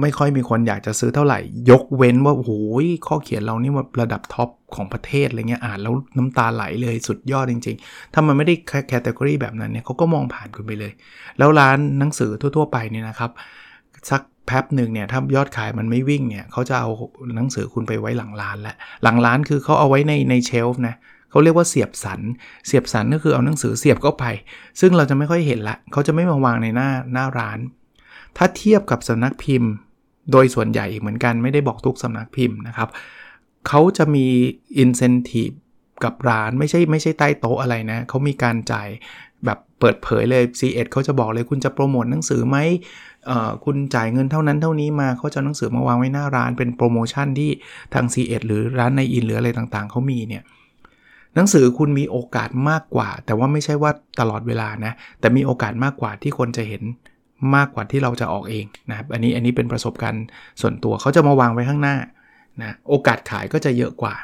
[0.00, 1.38] ไม่ค่อยมีคนอยากจะซื้อเท่าไหร่
[1.70, 8.54] ยกเว้นว่าโอ้ยข้อเขียนเรานี่ว่าระดับท็อปของประเทศอะไรเงี้ยอ่านแล้วน้ำตาไหลเลยสุดยอดจริง ๆ ถ้ามันไม่ได้
[8.88, 10.92] แคตตากรีแบบนั้นเนี่ยเขาก็มองผ่านคุณไปเลย
[11.38, 13.30] แล้วร้านหนังสือทั่ว ๆ ไปเนี่ยนะครับ
[14.10, 16.88] สักแป๊บหนึ่งเนี่ยถ้ายอดขายมันไม่วิ่งเนี่ยเขาจะเอา
[17.36, 20.94] หนังสือคุณไปไว้หลังร้านแล้วหลังร้านคือเขาเอาไว้ในในเชลฟ์นะ
[21.30, 22.20] เขาเรียกว่าเสียบสัน
[22.66, 24.24] เสียบสันก็คือเอาหนังสือเสียบเข้าไป
[24.80, 27.58] ซึ่งเราจะไม่ค่อยเห็นละเขาจะไม่มาวางในหน้าหน้าร้าน
[28.36, 29.70] ถ้าเทียบกับสำนักพิมพ์
[30.32, 32.88] โดยส่วนใหญ่เหมือนกันไม่ได้บอกทุกสำนักพิมพ์นะครับ
[33.68, 34.26] เขาจะมี
[34.82, 35.54] incentive
[36.04, 38.88] กับร้านไม่ใช่ไม่ใช่ใต้โต๊ะอะไรนะเขามีการจ่าย
[39.44, 42.56] แบบเปิดเผยเลย C1 เขาจะบอกเลยคุณจะโปรโมทหนังสือไหม
[43.64, 47.50] คุณจ่ายเงินเท่านั้นเท่านี้มาเขาจะหนังสือมาวางไว้หน้าร้านเป็นโปรโมชั่นที่
[47.94, 50.42] ทาง C1 หรือร้านในอินหรืออะไรต่างๆเขามีเนี่ย
[51.34, 56.82] หนังสือคุณมีโอกาสมากกว่า แต่ว่าไม่ใช่ว่าตลอดเวลานะแต่มีโอกาสมากกว่าที่คนจะเห็น
[57.54, 60.24] มากกว่าที่เราจะออกเองนะครับอันนี้อันนี้เป็นประสบการณ์
[60.60, 61.96] ส่วนตัวเขาจะมาวางไว้ข้างหน้า
[62.62, 64.14] นะโอกาสขายก็จะเยอะกว่า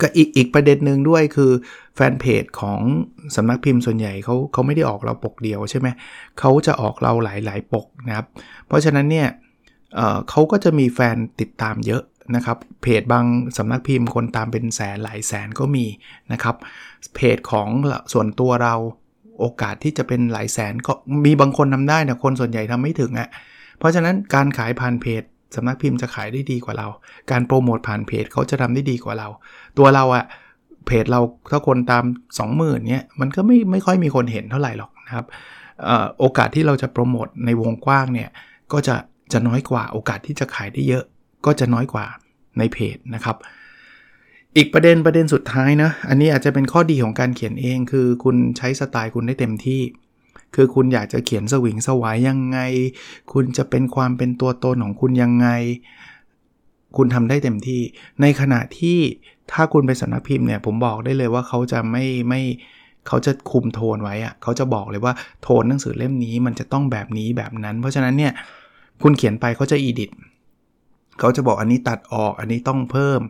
[0.00, 1.52] ก็อีกอีกประเด็นหนึ่งด้วยคือ
[1.96, 2.80] แฟนเพจของ
[3.36, 5.88] สำนักพิมพ์ส่วนใหญ่เขาเขาไม่ได้ออกเราปกเดียวใช่ไหม
[6.38, 8.26] เขาจะออกเราหลายหลายปกนะครับ
[8.66, 9.28] เพราะฉะนั้นเนี่ย
[9.94, 12.02] เเขาก็จะมีแฟนติดตามเยอะ
[12.36, 13.24] นะครับ เพจบาง
[13.56, 15.86] สำนักพิมพ์คนตามเป็นแสนหลายแสนก็มี
[16.32, 16.56] นะครับ
[17.14, 17.68] เพจของ
[18.12, 18.74] ส่วนตัวเรา
[19.40, 20.92] โอกาสที่จะเป็นหลายแสนก็
[21.24, 23.28] มีบางคนทาได้แต่คนส่วนใหญ่ทำไม่ถึงอะ่ะ
[23.78, 25.22] เพราะฉะนั้นการขายผ่านเพจ
[25.56, 26.88] สำนักพิมพ์จะขายได้ดีกว่าเรา
[27.30, 29.28] การโปรโมทผ่านเพจเขาจะทำได้ดีกว่าเรา
[29.78, 30.24] ตัวเราอะ
[30.86, 32.04] เพจเราถ้าคนตาม
[32.46, 35.26] 20,000เนี้ยมันก็ไม่ไม่ค่อยมีคนเห็นเท่าไหร่หรอกนะครับ
[36.20, 38.30] โอกาสที่เราจะโปรโมทในวงกว้างเนี่ย
[38.72, 38.96] ก็จะ
[39.32, 41.04] จะน้อยกว่าโอกาสที่จะขายได้เยอะ
[41.46, 42.06] ก็จะน้อยกว่า
[42.58, 43.36] ในเพจนะครับ
[44.56, 49.80] อีกประเด็นประเด็นสุดท้ายนะ อันนี้อาจจะเป็นข้อดีของการเขียนเอง คือคุณใช้สไตล์คุณได้เต็มที่
[50.54, 52.58] คือคุณอยากจะเขียนสวิงสวายยังไง
[53.32, 55.48] คุณจะเป็นความเป็นตัวตนของคุณยังไง
[56.96, 57.80] คุณทำได้เต็มที่
[58.20, 58.98] ในขณะที่
[59.52, 62.40] ถ้าคุณไปสำนักพิมพ์เนี่ย ผมบอกได้เลยว่าเขาจะไม่ไม่
[63.08, 68.32] เขาจะคุมโทนไว้อะเขาจะบอกเลยว่าโทนหนังสือเล่มนี้มันจะต้องแบบนี้แบบนั้น เพราะฉะนั้นเนี่ย
[69.02, 70.10] คุณเขียนไปเขาจะอีดิท
[71.18, 73.20] เขาจะบอกอันนี้ตัดออก อันนี้ต้องเพิ่ม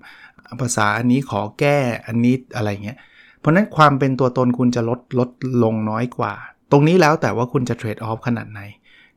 [0.61, 2.99] ภาษาอันนี้ขอแก้อันนี้อะไรเงี้ย
[3.41, 5.31] เพราะนั้นความเป็นตัวตนคุณจะลดลด
[5.63, 6.35] ลงน้อยกว่า
[6.73, 8.61] ตรงนี้แล้วแต่ว่าคุณจะเทรดออฟขนาดไหน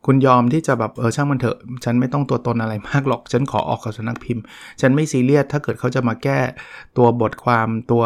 [0.06, 4.44] คุณยอมที่จะแบบเออช่างมันเถอะ ฉันไม่ต้องตัวตนอะไรมากหรอก ฉันขอออกกับสนักพิมพ์
[4.82, 6.40] ฉันไม่ซีเรียสถ้าเกิดเขาจะมาแก้
[6.98, 8.04] ตัวบทความตัว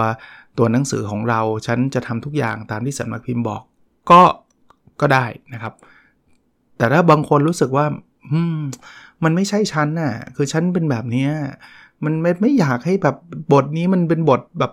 [0.57, 3.61] ตัวหนังสือของเรา ฉันจะทำทุกอย่างตามที่สำนักพิมพ์บอก
[4.11, 4.21] ก็
[5.01, 5.73] ก็ได้นะครับ
[6.77, 7.85] แต่ถ้าบางคนรู้สึกว่า
[8.31, 8.59] อืม
[9.23, 11.27] มันไม่ใช่ฉันน่ะ คือฉันเป็นแบบนี้
[12.05, 13.15] มันไม่ไม่อยากให้แบบ
[13.53, 14.71] บทนี้มันเป็นบทแบบ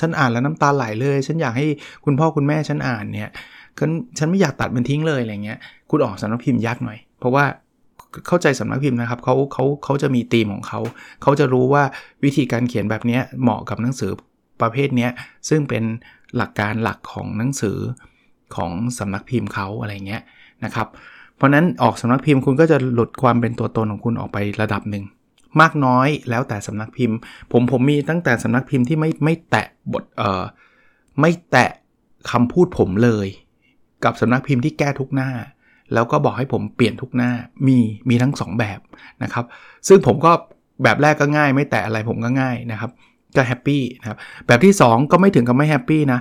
[0.00, 1.66] ฉันอ่านแล้วน้ำตาไหลเลย ฉันอยากให้
[2.04, 3.30] คุณพ่อคุณแม่ฉันอ่านเนี่ย
[4.18, 5.58] ฉันไม่อยากตัดมันทิ้งเลยอะไรเงี้ย
[5.90, 7.44] คุณออกสำนักพิมพ์ยักหน่อย เพราะว่า
[8.26, 10.80] เข้าใจสำนักพิมพ์นะครับเขาเขาเขาจะมีธีมของเขา
[11.22, 11.82] เขาจะรู้ว่า
[12.24, 14.10] วิธีการเขียนแบบนี้เหมาะกับหนังสือ
[14.60, 15.08] ประเภทนี้
[15.48, 15.84] ซึ่งเป็น
[16.36, 17.78] หลักการหลักของหนังสือ
[18.56, 20.22] ของสำนักพิมพ์เขาอะไรเงี้ย
[20.64, 20.88] นะครับ
[21.36, 25.04] เพราะนั้นออกสำนักพิมพ์คุณก็จะหลุดความเป็นตัวตนของคุณออกไประดับหนึ่ง
[25.60, 27.16] มากน้อยแล้วแต่สำนักพิมพ์
[27.52, 30.44] ผมผมมีตั้งแต่สำนักพิมพ์ที่ไม่ไม่แตะบทเอ่อ
[31.20, 31.70] ไม่แตะ
[32.30, 33.28] คำพูดผมเลย
[34.04, 35.30] กับสำนักพิมพ์ที่แก้ทุกหน้า
[35.94, 37.30] แล้วก็บอกให้ผมเปลี่ยนทุกหน้า
[37.66, 37.78] มี
[38.08, 38.80] มีทั้ง 2 แบบ
[39.22, 39.44] นะครับ
[39.88, 40.32] ซึ่งผมก็
[40.82, 42.90] แบบแรกก็ง่าย ไม่แตะอะไรผมก็ง่ายนะครับ
[43.36, 46.20] ก็ happy นะครับแบบที่ 2 ก็ไม่ถึงกับไม่ happy นะ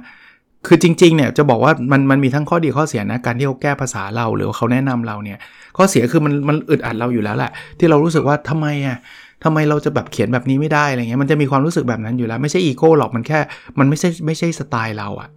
[0.68, 5.38] คือจริงๆเนี่ยจะบอกว่ามันมันมีทั้งข้อดีข้อเสียนะการที่เขาแก้ภาษาเราหรือเขาแนะนำเราเนี่ย
[5.78, 8.98] ข้อเสียคือมันมันอึดอัดเราอยู่แล้วแหละที่เรารู้สึกว่าทำไมอะ
[9.44, 13.40] ทำไมเราจะแบบเขียนแบบนี้ไม่ได้อะไรเงี้ยมันจะมีความรู้สึกแบบนั้นอยู่แล้ว ไม่ใช่อีโก้หรอกมันแค่
[13.80, 15.30] มันไม่ใช่ไม่ใช่สไตล์เราอะ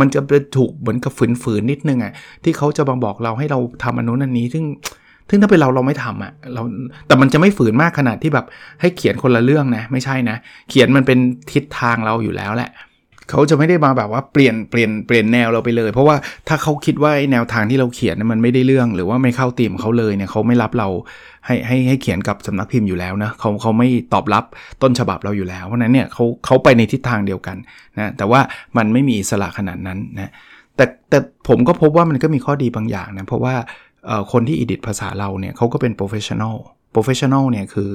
[0.00, 0.20] มันจะ
[0.56, 2.12] ถูกเหมือนกับฝืนๆนิดนึงอะ
[2.44, 4.64] ที่เขาจะมาบอกเราให้เราทำอันนู้นอันนี้ซึ่ง
[5.28, 6.62] ซึ่งถ้าเป็นเราเราไม่ทำอะ่ะเรา
[7.06, 8.46] แต่มันจะไม่ฝืนมากขนาดที่แบบ
[8.80, 10.36] ให้เขียนคนละเรื่องนะ ไม่ใช่นะ
[10.70, 11.18] เขียนมันเป็น
[11.52, 12.70] ทิศทางเราอยู่แล้วแหละ
[13.30, 16.16] เขาจะไม่ได้มาแบบว่าเปลี่ยนเปลี่ยนเปลี่ยนแนวเราไปเลย เพราะว่า
[16.48, 20.88] ถ้าเขาคิดว่าแนวทางที่เราเขียนมันไม่ได้เรื่อง หรือว่าไม่เข้าตีมเขาเลยเนี่ยเขาไม่รับเรา
[21.46, 24.44] ให้ให้ให้เขียนกับสำนักพิมพ์อยู่แล้วนะเขาเขาไม่ตอบรับ
[24.82, 27.56] ต้นฉบับเราอยู่แล้วเพราะนั้นเนี่ยเขาเขาไปในทิศทางเดียวกัน
[27.98, 28.40] นะแต่ว่า
[28.76, 30.30] มันไม่มีอิสระขนาดนั้นนะ
[30.76, 33.54] แต่แต่ผมก็พบว่ามันก็มีข้อดีบางอย่างนะเพราะว่า
[34.32, 36.56] คนที่ edit ภาษาเราเนี่ยเขาก็เป็น professional
[36.92, 37.90] professional เนี่ยคือ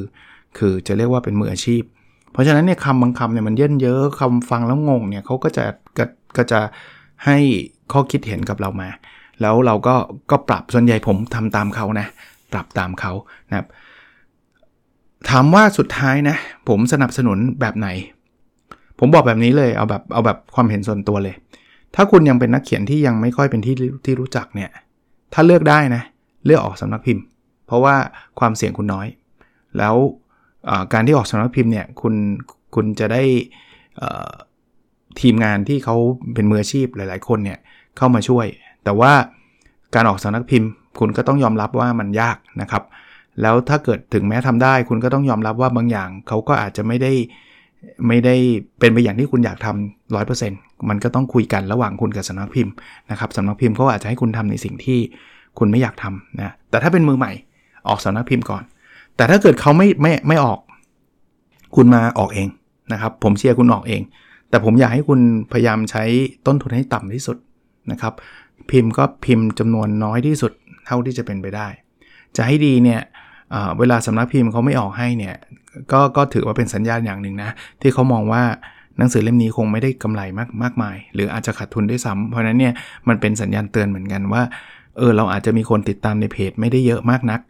[0.58, 1.84] คือจะเรียกว่าเป็นมืออาชีพ
[2.32, 5.66] เพราะฉะนั้นเนี่ยคำบางคำเนี่ยมันเยินเยอะคำฟังแล้วงงเนี่ยเขาก็จะ
[5.98, 6.06] ก็
[6.38, 6.60] ก็จะ
[7.26, 7.38] ให้
[7.92, 8.90] ข้อคิดเห็นกับเรามา
[9.42, 9.96] แล้วเราก็
[10.32, 12.08] ก็ปรับส่วนใหญ่ผมทำตามเขานะ
[12.54, 13.12] ปรับตามเขา
[13.50, 13.68] นะครับ
[15.30, 16.38] ถามว่าสุดท้ายนะ
[16.70, 17.88] ผมสนับสนุนแบบไหน
[19.00, 21.36] ผมบอกแบบนี้เลยเอาแบบเอาแบบความเห็นส่วนตัวเลย
[21.96, 24.70] ถ้าคุณยังเป็นนักเขียนที่ยังไม่ค่อยเป็นที่ที่รู้จักเนี่ย
[25.34, 26.04] ถ้าเลือกได้นะ
[26.46, 27.24] เลือกออกสำนักพิมพ์
[27.68, 27.96] เพราะว่า
[28.40, 29.08] ความเสี่ยงคุณน้อย
[29.78, 29.96] แล้ว
[30.94, 32.14] การที่ออกสำนักพิมพ์เนี่ยคุณ
[32.76, 33.24] คุณจะได้
[35.22, 35.96] ทีมงานที่เขา
[36.34, 37.60] เป็นมืออาชีพหลาย ๆ คนเนี่ย
[37.98, 38.46] เข้ามาช่วย
[38.84, 39.12] แต่ว่า
[39.96, 40.70] การออกสำนักพิมพ์
[41.00, 42.84] คุณก็ต้องยอมรับว่ามันยากนะครับ
[43.42, 47.14] แล้วถ้าเกิดถึงแม้ทำได้ คุณก็ต้องยอมรับว่าบางอย่างเขาก็อาจจะไม่ได้
[48.08, 48.36] ไม่ได้
[48.80, 52.74] เป็นไปอย่างที่คุณอยากทำร้อยเปอร์เซนต์มันก็ต้องคุยกันระหว่างคุณกับสำนักพิมพ์
[53.12, 55.00] นะครับสำนักพิมพ์เขาอาจจะให้คุณทำในสิ่งที่
[55.60, 57.32] คุณไม่อยากทำนะแต่ถ้าเป็นมือใหม่
[57.88, 58.64] ออกสำนักพิมพ์ก่อน
[59.20, 60.60] แต่ถ้าเกิดเขาไม่ไม่ไม่ออก
[61.76, 62.50] คุณมาออกเอง
[62.94, 64.02] นะครับ ผมเชียร์คุณออกเอง
[64.50, 65.20] แต่ผมอยากให้คุณ
[65.52, 66.04] พยายามใช้
[66.46, 67.38] ต้นทุนให้ต่ำที่สุด
[67.92, 68.14] นะครับ
[68.72, 70.52] พิมพ์ก็พิมพ์จำนวนน้อยที่สุด
[70.86, 71.68] เท่าที่จะเป็นไปได้
[72.36, 73.02] จะให้ดีเนี่ย
[73.80, 75.36] เวลาสำนักพิมพ์เขาไม่ออกให้เนี่ย
[75.92, 77.50] ก็ก็ถือว่าเป็นสัญญาณอย่างหนึ่งนะ
[77.82, 78.44] ที่เขามองว่า
[78.98, 82.74] หนังสือเล่มนี้คงไม่ได้กำไรมากมากมาย หรืออาจจะขาดทุนด้วยซ้ำเพราะนั้นเนี่ย
[83.08, 84.42] มันเป็นสัญญาณเตือนเหมือนกันว่า
[84.98, 87.42] เออเราอาจจะมีคนติดตามในเพจไม่ได้เยอะมากนัก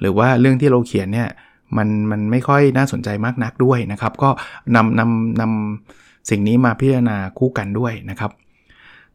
[0.00, 1.28] หรือว่าเรื่องที่เราเขียนเนี่ย
[1.76, 4.30] มันมันไม่ค่อยน่าสนใจมากนักด้วยนะครับ ก็
[4.74, 8.30] นำนำนำสิ่งนี้มาพิจารณาคู่กันด้วยนะครับ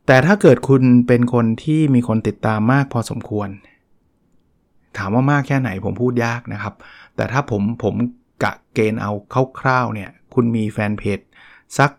[0.05, 3.49] แต่ถ้าเกิดคุณเป็นคนที่มีคนติดตามมากพอสมควร
[4.97, 6.73] ถามว่ามากแค่ไหนผมพูดยากนะครับ
[7.15, 7.95] แต่ถ้าผมผม
[8.43, 9.11] กะเกณฑ์เอา
[9.59, 11.19] คร่าวๆเนี่ยคุณมีแฟนเพจ
[11.77, 11.91] สัก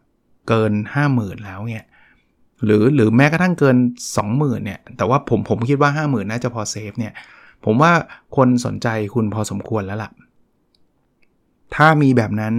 [0.49, 0.73] เกิน
[1.09, 1.85] 50,000 แล้วเนี่ย
[2.65, 3.77] หรือหรือแม้กระทั่งเกิน
[4.17, 7.13] 20,000เนี่ยแต่ว่าผมผมคิดว่า 50,000 น่าจะพอเซฟเนี่ย
[7.65, 7.93] ผมว่า
[8.37, 10.11] คนสนใจคุณพอสมควรแล้วล่ะ
[11.75, 12.55] ถ้ามีแบบนั้น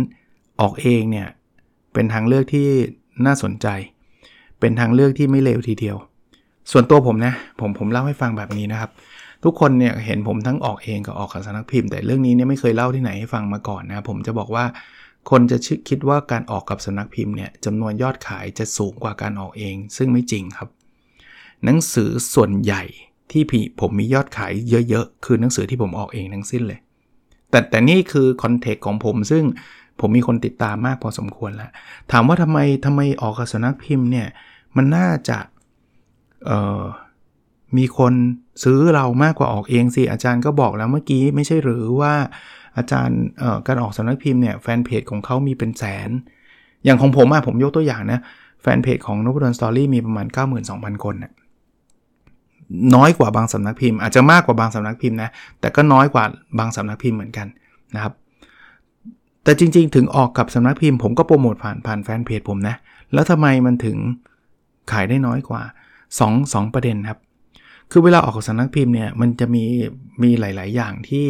[0.62, 1.28] ออกเองเนี่ย
[1.94, 2.68] เป็นทางเลือกที่
[3.26, 3.68] น่าสนใจ
[4.60, 5.98] เป็นทางเลือกที่ไม่เลวทีเดียว
[6.72, 8.92] ส่วนตัวผมนะ ผมผมเล่าให้ฟังแบบนี้นะครับ
[9.44, 14.66] ทุกคนเนี่ยเห็นผมทั้งออกเองกับออกกับสนักพิมพ์ แต่เรื่องนี้เนี่ยไม่เคยเล่าที่ไหนให้ฟังมาก่อนนะผมจะบอกว่า
[15.30, 15.58] คนจะ
[15.90, 20.70] คิดว่าการออกกับสนักพิมพ์เนี่ยจำนวนยอดขายจะสูงกว่าการออกเอง ซึ่งไม่จริงครับ
[21.64, 22.84] หนังสือส่วนใหญ่
[23.32, 23.44] ที่
[23.82, 24.52] ผมมียอดขาย
[24.90, 26.80] เยอะๆ คือหนังสือที่ผมออกเองทั้งสิ้นเลย
[27.50, 29.44] แต่แต่นี่คือคอนเทกต์ของผมซึ่ง
[30.00, 31.72] ผมมีคนติดตามมากพอสมควรแล้ว
[32.12, 34.28] ถามว่าทำไมทำไมออกกับสนักพิมพ์เนี่ย
[34.76, 35.40] มันน่าจะ
[36.46, 36.84] เอ่อ
[37.78, 38.14] มีคน
[38.64, 42.14] ซื้อเรามากกว่าออกเองสิ อาจารย์ก็บอกแล้วเมื่อกี้ไม่ใช่หรือว่า
[42.78, 46.10] อาจารย์เอ่อการออกสนักพิมพ์เนี่ยแฟนเพจของเขามีเป็นแสน
[46.84, 48.20] อย่างของผมอะผมยกตัวอย่างนะ
[48.62, 50.28] แฟนเพจของนพดลสตอรี่มีประมาณ
[50.66, 51.32] 92,000 คนนะ
[52.96, 55.30] น้อยกว่าบางสำนักพิมพ์ อาจจะมากกว่าบางสำนักพิมพ์นะ
[55.60, 56.24] แต่ก็น้อยกว่า
[56.60, 57.48] บางสำนักพิมพ์เหมือนกัน
[57.96, 58.14] นะครับ
[59.44, 62.76] แต่จริง ๆ ถึงออกกับสำนักพิมพ์ผมก็โปรโมทผ่านผ่านแฟนเพจผมนะ
[63.14, 63.98] แล้วทำไมมันถึง
[64.92, 65.62] ขายได้น้อยกว่า
[66.10, 67.20] 2 2 ประเด็นครับ
[67.92, 69.64] คือเวลาออกกับสำนักพิมพ์เนี่ยมันจะมี
[70.24, 71.28] มีหลาย ๆ อย่างที่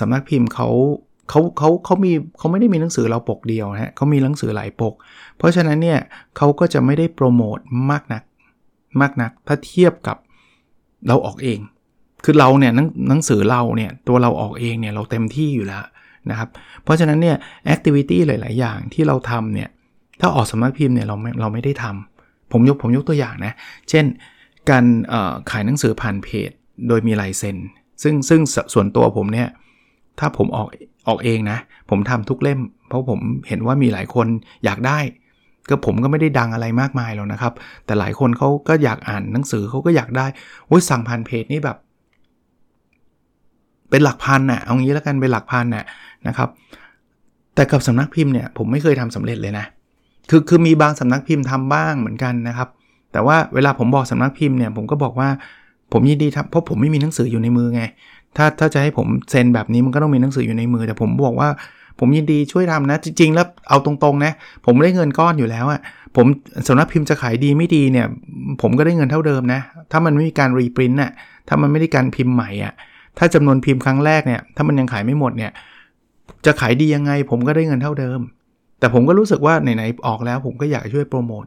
[0.00, 0.68] สำนักพิมพ์เขา
[1.30, 4.94] เขาเขาเขามีเขาไม่ได้มีหนังสือเราปกเดียวนะเขามีหนังสือหลายปก
[5.36, 5.98] เพราะฉะนั้นเนี่ย
[6.36, 7.58] เขาก็จะไม่ได้โปรโมท
[7.90, 8.22] มากนัก
[9.02, 10.16] มากนัก ถ้าเทียบกับ
[11.08, 11.58] เราออกเอง
[12.24, 12.72] คือเราเนี่ย
[13.08, 15.84] หนังสือเราเนี่ยตัวเราออกเองเนี่ยเราเต็มที่อยู่แล้ว
[16.30, 16.48] นะครับ
[16.84, 19.68] เพราะฉะนั้นเนี่ยแอคทิวิตี้หลาย ๆ อย่างที่เราทำเนี่ย
[20.20, 23.52] ถ้าออกสำนักพิมพ์เนี่ยเราไม่เราไม่ได้ทำผมยกผมยกตัวอย่างนะ
[23.90, 24.04] เช่น
[24.70, 24.84] การ
[25.50, 26.50] ขายหนังสือผ่านเพจ
[26.88, 27.56] โดยมีลายเซ็น
[28.02, 28.40] ซึ่งซึ่ง
[28.74, 29.48] ส่วนตัวผมเนี่ย
[30.18, 30.68] ถ้าผมออก
[31.08, 31.58] ออกเองนะ
[31.90, 34.26] ผมทำทุกเล่ม เพราะผมเห็นว่ามีหลายคน
[34.64, 34.98] อยากได้
[35.68, 37.52] ก็ผมก็ไม่ได้ดังอะไรมากมายหรอกนะครับ
[37.86, 40.26] แต่หลายคนเขาก็อยากอ่านหนังสือเขาก็อยากได้
[40.66, 41.76] โอ้ยสั่งผ่านเพจนี่แบบ
[43.90, 45.84] เป็นหลักพันนะ่ะเอางี้แล้วกันเป็นหลักพันน่ะ
[46.28, 46.48] นะครับ
[47.54, 49.64] แต่กับสำนักพิมพ์เนี่ยผมไม่เคยทำสำเร็จเลยนะ
[50.30, 52.68] คือคือมีบางสำนักพิมพ์ทำบ้างเหมือนกันนะครับ
[53.12, 55.28] แต่ว่าเวลาผมบอกสำนักพิมพ์เนี่ยผมก็บอกว่า
[55.92, 57.82] ผมยินดีทำเพราะผมไม่มีหนังสืออยู่ในมือไง
[58.36, 61.48] ถ้าถ้าจะให้ผมเซ็นแบบนี้มันก็ต้องมีหนังสืออยู่ในมือ แต่ผมบอกว่า
[61.98, 64.32] ผมยินดีช่วยทำนะ จริง ๆ แล้วเอาตรงๆนะ
[64.66, 65.80] ผมได้เงินก้อนอยู่แล้วอะ่ะ
[66.16, 66.26] ผม
[66.68, 68.06] สำนักพิมพ์จะขายดีไม่ดีเนี่ย
[68.62, 69.60] ผมก็ได้เงินเท่าเดิมนะ
[69.92, 71.12] ถ้ามันไม่มีการรีปรินต์อะ
[71.48, 72.72] ถ้ามันไม่ได้การพิมพ์ใหม่อะ
[73.18, 75.52] ถ้าจำนวนพิมพ์ครั้งแรกเนี่ย ถ้ามันยังขายไม่หมดเนี่ย
[76.46, 78.20] จะขายดียังไง ผมก็ได้เงินเท่าเดิม
[78.78, 81.44] แต่ผมก็รู้สึกว่าไหนๆออกแล้วผมก็อยากช่วยโปรโมท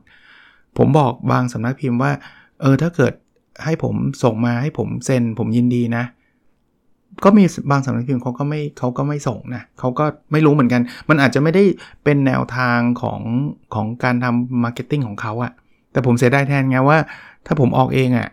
[0.78, 2.12] ผมบอกบางสำนักพิมพ์ว่า
[2.62, 3.14] เออถ้าเกิด
[3.64, 6.04] ให้ผมส่งมาให้ผมเซ็น ผมยินดีนะ
[7.24, 11.64] ก็มีบางสำนักพิมพ์เขาก็ไม่เขาก็ไม่ส่งนะเขาก็ไม่รู้เหมือนกัน มันอาจจะไม่ได้
[12.04, 13.22] เป็นแนวทางของ
[13.74, 15.52] ของการทำ marketing ของเขาอะ
[15.92, 16.98] แต่ผมเสียดายแทนไงว่า
[17.46, 18.28] ถ้าผมออกเองอะ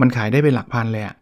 [0.00, 1.14] มันขายได้เป็นหลักพันเลยอะ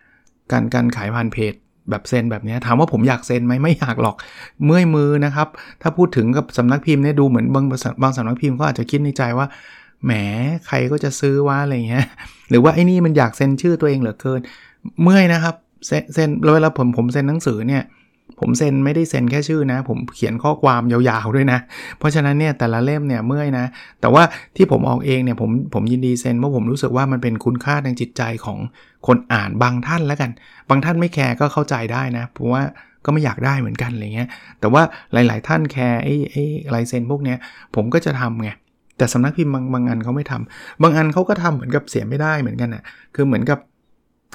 [0.52, 1.54] การการขายผ่านเพจ
[1.90, 4.16] แบบเซ็นแบบนี้ถามว่าผมอยากเซ็นไหมไม่อยากหรอก
[4.64, 5.48] เมื่อยมือนะครับ
[5.82, 7.64] ถ้าพูดถึงกับสำนักพิมพ์เนี่ยดูเหมือนบาง
[8.02, 9.46] บางสำนักพิมพ์ก็อาจจะคิดในใจว่า
[10.04, 10.12] แหม
[10.66, 12.06] ใครก็จะซื้อว่าอะไรเงี้ย
[12.50, 14.40] หรือว่าไอ้นี่มันอยากเซ็นชื่อตัวเองเหลือเกิน
[15.02, 15.54] เมื่อยนะครับ
[15.86, 17.82] เซ็นเวลาผมผมเซ็นหนังสือเนี่ย
[18.40, 21.58] ผมเซ็นไม่ได้เซ็นแค่ชื่อนะ ผมเขียนข้อความยาวๆด้วยนะ
[21.98, 23.66] เพราะฉะนั้นเนี่ยแต่ละเล่มเนี่ยเมื่อยนะ
[24.00, 24.22] แต่ว่า
[24.56, 28.58] ที่ผมออกเองเนี่ยผมผมยินดีเซ็นเพราะผมรู้สึกว่ามันเป็นคุณค่าทางจิตใจของ
[29.06, 30.30] คนอ่านบางท่านแล้วกัน
[30.68, 32.62] บางท่านไม่แคร์ก็เข้าใจได้นะเพราะว่า
[33.04, 34.28] ก็ไม่อยากได้เหมือนกันอะไรเงี้ย
[34.60, 37.38] แต่ว่าหลาย ๆ ท่านแคร์ไอ้ไอ้ลายเซ็นพวกเนี้ย
[37.74, 38.50] ผมก็จะทำไง
[38.98, 42.82] แต่สำนักพิมพ์บางบางอันเขาไม่ทำบางอันเขาก็ทำเหมือนกับเสียไม่ได้เหมือนกันนะ่ะ
[43.14, 43.58] คือเหมือนกับ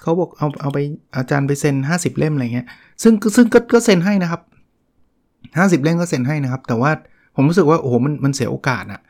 [0.02, 0.78] เขาบอกเอาเอาไป
[1.16, 2.68] อาจารย์ไปเซ็น 50 เล่มอะไรเงี้ย
[3.04, 4.42] ซึ่งซึ่งก็ก็เซ็นให้นะครับ
[5.78, 6.92] 50 เล่มก็เซ็นให้นะครับ แต่ว่า
[7.36, 9.02] ผมรู้สึกว่าโอ้โหมันมันเสียโอกาสอะ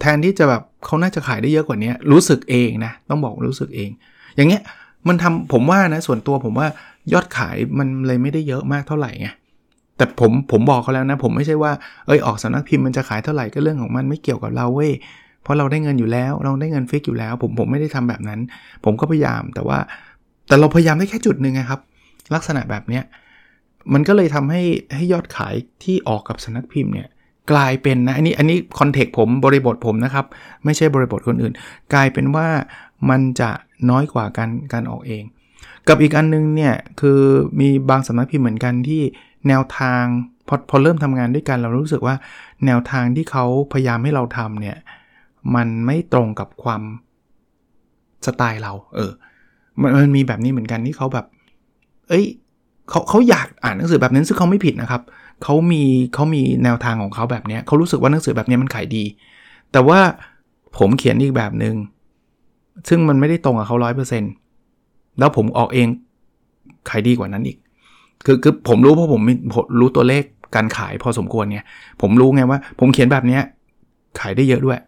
[0.00, 3.90] แทนที่จะแบบเขาน่าจะขายได้เยอะกว่านี้รู้สึกเองนะต้องบอกรู้สึกเอง
[4.36, 4.62] อย่างเงี้ย
[5.08, 6.68] มันทำผมว่านะส่วนตัวผมว่า
[7.12, 9.28] ยอดขายมันเลยไม่ได้เยอะมากเท่าไหร่ไง
[9.96, 11.72] แต่ผมผมบอกเขาแล้วนะ ผมไม่ใช่ว่า
[12.06, 14.92] เอ้ยออกสำนักพิมพ์มันจะขายเท่าไหร่ก็เรื่องของมันไม่เกี่ยวกับเราเว้ย
[15.42, 18.40] เพราะเราได้เงินอยู่แล้ว เราได้เงินฟิกอยู่แล้ว ผมผมไม่ได้ทำแบบนั้น
[18.84, 19.78] ผมก็พยายามแต่ว่า
[20.48, 21.80] แต่เราพยายามได้แค่จุดหนึ่งนะครับ
[22.34, 23.04] ลักษณะแบบเนี้ย
[23.92, 24.62] มันก็เลยทำให้
[24.94, 27.08] ให้ยอดขายที่ออกกับสนักพิมพ์เนี่ย
[27.52, 30.26] กลายเป็นนะอันนี้อันนี้คอนเทกต์ผมบริบทผมนะครับ
[30.64, 31.52] ไม่ใช่บริบทคนอื่น
[31.94, 32.48] กลายเป็นว่า
[33.10, 33.50] มันจะ
[33.90, 35.24] น้อยกว่าการการออกเอง
[35.88, 37.20] กับอีกอันนึงเนี่ยคือ
[37.60, 39.02] มีบางสำนักพิมพ์เหมือนกันที่
[39.48, 40.02] แนวทาง
[40.48, 42.14] พอพอเริ่มทำงานด้วยกันเรารู้สึกว่า
[42.66, 44.76] แนวทางที่เขาพยายามให้เราทำเนี่ย
[45.54, 46.82] มันไม่ตรงกับความ
[48.26, 49.12] สไตล์เรา เออ
[49.80, 51.26] มันมันมีแบบนี้เหมือนกันที่เขาแบบ
[52.08, 52.24] เอ้ย
[52.90, 55.02] เขาเขาอยากอ่านหนังสือแบบนั้นซึ่งเขาไม่ผิดนะครับ
[55.42, 55.82] เขามี
[56.14, 59.04] เขามีแนวทางของเขาแบบนี้เขารู้สึกว่าหนังสือแบบนี้มันขายดี
[59.72, 60.00] แต่ว่า
[60.78, 61.74] ผมเขียนอีกแบบหนึง่ง
[62.88, 64.32] ซึ่งมันไม่ได้ตรงกับเขาร้อยเปอร์เซ็นต์
[65.18, 65.88] แล้วผมออกเอง
[66.88, 67.56] ขายดีกว่านั้นอีก
[68.26, 69.22] คือคือผมรู้เพราะผม
[69.80, 70.24] รู้ตัวเลข
[70.54, 71.66] การขายพอสมควรเนี่ย
[72.00, 73.38] ผมรู้ไงว่า ผมเขียนแบบนี้
[74.20, 74.78] ขายได้เยอะด้วย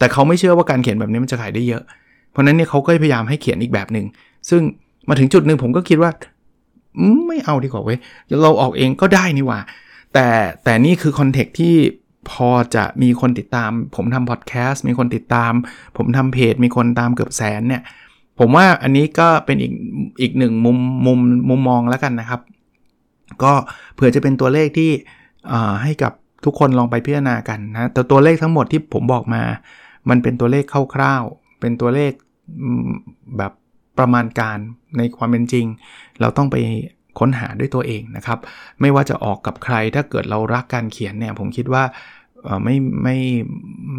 [0.00, 1.82] แต่เขาไม่เชื่อว่าการเขียนแบบนี้มันจะขายได้เยอะ
[2.30, 4.06] เพราะนั้นเนี่ยเขาก็พยายามให้เขียนอีกแบบหนึ่ง
[4.50, 4.62] ซึ่ง
[5.08, 6.10] มาถึงจุดหนึ่งผมก็คิดว่า
[7.26, 7.98] ไม่เอาดีกว่าเว้ย
[8.42, 9.60] เราออกเองก็ได้นี่ว่า
[10.14, 10.28] แต่
[10.64, 11.74] แต่นี่คือคอนเทกต์ที่
[12.30, 15.52] พอจะมีคนติดตาม ผมทำพอดแคสต์มีคนติดตาม
[15.96, 17.82] ผมทำเพจ มีคนตามเกือบแสนเนี่ย
[18.38, 19.72] ผมว่าอันนี้ก็เป็นอีก
[20.20, 22.40] อีกหนึ่งมุมมุมมุมมองแล้วกันนะครับ
[23.42, 23.52] ก็
[23.94, 24.90] เผื่อจะเป็นตัวเลขที่
[25.82, 26.12] ให้กับ
[26.44, 29.42] ทุกคนลองไปพิจารณากันนะแต่ตัวเลขทั้งหมดที่ผมบอกมา
[30.08, 32.12] มันเป็นตัวเลขคร่าวๆ เป็นตัวเลข
[33.38, 33.52] แบบ
[33.98, 34.58] ประมาณการ
[34.98, 35.66] ในความเป็นจริง
[36.20, 36.56] เราต้องไป
[37.18, 38.38] ค้นหาด้วยตัวเองนะครับ
[38.80, 41.84] ไม่ว่าจะออกกับใครถ้าเกิดเรารักการเขียนเนี่ยผมคิดว่า
[42.64, 43.16] ไม่ไม่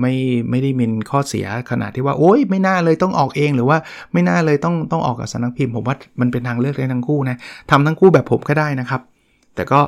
[0.02, 0.14] ไม่
[0.50, 3.78] ไม่ได้มีข้อเสียขนาดที่ว่าโอ๊ยไม่น่าเลยต้องออกเองหรือว่า
[4.14, 7.38] ไม่น่าเลยต้องต้องออกกับสนักพิมพ์ผมว่ามันเป็นทางเลือกได้ทั้งคู่นะ
[7.72, 9.02] ทำทั้งคู่แบบผมก็ได้นะครับ
[9.56, 9.80] แต่ก็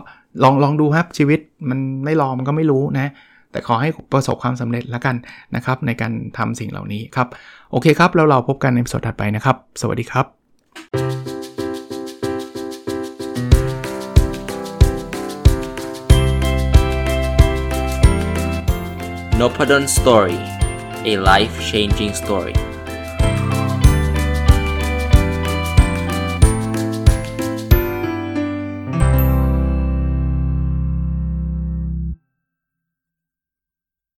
[0.43, 3.11] ลองลองดูครับชีวิตมันไม่ลองมันก็ไม่รู้นะ
[3.53, 5.15] แต่ขอให้ประสบความสำเร็จละกัน
[5.55, 7.27] นะครับในการทำสิ่งเหล่านี้ครับ
[7.71, 10.25] โอเคครับ แล้วเราพบกันในสดถัดไปนะครับ สวัสดีครับ
[19.39, 20.39] n o p a d o n Story
[21.11, 22.72] a life changing story